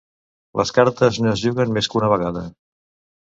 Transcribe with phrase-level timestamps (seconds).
[0.59, 2.45] Les cartes no es juguen més que una vegada.